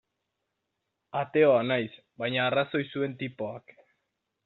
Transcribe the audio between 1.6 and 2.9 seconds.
naiz, baina arrazoi